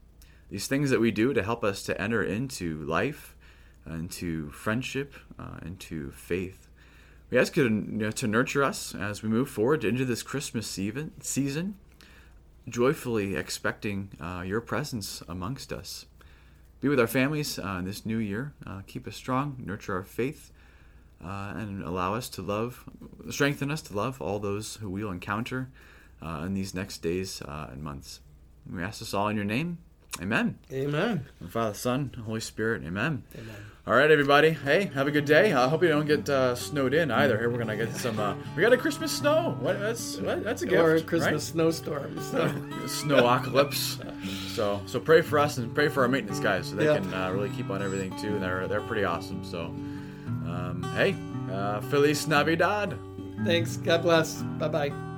These 0.49 0.67
things 0.67 0.89
that 0.89 0.99
we 0.99 1.11
do 1.11 1.33
to 1.33 1.43
help 1.43 1.63
us 1.63 1.83
to 1.83 2.01
enter 2.01 2.23
into 2.23 2.83
life, 2.83 3.35
into 3.85 4.49
friendship, 4.51 5.15
uh, 5.39 5.59
into 5.65 6.11
faith. 6.11 6.67
We 7.31 7.37
ask 7.37 7.55
you 7.55 7.69
to, 7.69 7.73
you 7.73 7.91
know, 7.97 8.11
to 8.11 8.27
nurture 8.27 8.61
us 8.61 8.93
as 8.93 9.23
we 9.23 9.29
move 9.29 9.49
forward 9.49 9.85
into 9.85 10.03
this 10.03 10.21
Christmas 10.21 10.67
season, 10.67 11.75
joyfully 12.67 13.37
expecting 13.37 14.09
uh, 14.19 14.43
your 14.45 14.59
presence 14.59 15.23
amongst 15.29 15.71
us. 15.71 16.07
Be 16.81 16.89
with 16.89 16.99
our 16.99 17.07
families 17.07 17.57
uh, 17.57 17.77
in 17.79 17.85
this 17.85 18.05
new 18.05 18.17
year. 18.17 18.53
Uh, 18.67 18.81
keep 18.85 19.07
us 19.07 19.15
strong, 19.15 19.55
nurture 19.65 19.95
our 19.95 20.03
faith, 20.03 20.51
uh, 21.23 21.53
and 21.55 21.81
allow 21.81 22.15
us 22.15 22.27
to 22.29 22.41
love, 22.41 22.83
strengthen 23.29 23.71
us 23.71 23.81
to 23.83 23.95
love 23.95 24.21
all 24.21 24.39
those 24.39 24.75
who 24.75 24.89
we'll 24.89 25.09
encounter 25.09 25.69
uh, 26.21 26.43
in 26.45 26.53
these 26.53 26.73
next 26.73 26.97
days 26.97 27.41
uh, 27.43 27.69
and 27.71 27.81
months. 27.81 28.19
We 28.69 28.83
ask 28.83 28.99
this 28.99 29.13
all 29.13 29.29
in 29.29 29.37
your 29.37 29.45
name. 29.45 29.77
Amen. 30.21 30.57
Amen. 30.71 31.25
Father, 31.49 31.73
Son, 31.73 32.11
Holy 32.25 32.41
Spirit. 32.41 32.83
Amen. 32.85 33.23
Amen. 33.35 33.55
All 33.87 33.95
right, 33.95 34.11
everybody. 34.11 34.51
Hey, 34.51 34.91
have 34.93 35.07
a 35.07 35.11
good 35.11 35.25
day. 35.25 35.53
I 35.53 35.67
hope 35.67 35.81
you 35.81 35.89
don't 35.89 36.05
get 36.05 36.29
uh, 36.29 36.53
snowed 36.53 36.93
in 36.93 37.09
either. 37.09 37.37
Here 37.37 37.49
we're 37.49 37.57
gonna 37.57 37.75
get 37.77 37.95
some. 37.95 38.19
Uh, 38.19 38.35
we 38.55 38.61
got 38.61 38.71
a 38.73 38.77
Christmas 38.77 39.11
snow. 39.11 39.55
What? 39.59 39.79
That's 39.79 40.17
what, 40.17 40.43
that's 40.43 40.61
a 40.61 40.65
gift. 40.67 40.79
or 40.81 40.91
a 40.91 40.95
right? 40.95 41.07
Christmas 41.07 41.45
snowstorm. 41.47 42.21
So. 42.21 42.47
snowocalypse. 42.85 44.49
So 44.49 44.81
so 44.85 44.99
pray 44.99 45.21
for 45.21 45.39
us 45.39 45.57
and 45.57 45.73
pray 45.73 45.87
for 45.87 46.03
our 46.03 46.07
maintenance 46.09 46.39
guys 46.39 46.67
so 46.67 46.75
they 46.75 46.85
Yeah. 46.85 46.97
can 46.99 47.11
uh, 47.13 47.31
really 47.31 47.49
keep 47.49 47.69
on 47.71 47.81
everything 47.81 48.15
too. 48.19 48.37
They're 48.37 48.67
they're 48.67 48.81
pretty 48.81 49.03
awesome. 49.05 49.43
So 49.43 49.65
um, 50.45 50.83
hey, 50.95 51.15
uh, 51.51 51.81
Feliz 51.81 52.27
Navidad. 52.27 52.95
Thanks. 53.45 53.77
God 53.77 54.03
bless. 54.03 54.43
Bye 54.59 54.67
bye. 54.67 55.10